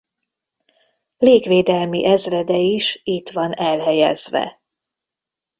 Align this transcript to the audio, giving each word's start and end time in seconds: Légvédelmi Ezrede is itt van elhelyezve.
Légvédelmi 1.17 2.05
Ezrede 2.05 2.49
is 2.57 3.01
itt 3.03 3.29
van 3.29 3.53
elhelyezve. 3.53 4.61